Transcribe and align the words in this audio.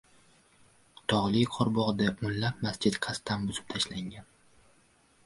“Tog‘li 1.11 1.43
Qorabog‘da 1.57 2.07
o‘nlab 2.29 2.63
masjid 2.69 2.97
qasddan 3.07 3.45
buzib 3.51 3.69
tashlangan” 3.75 4.27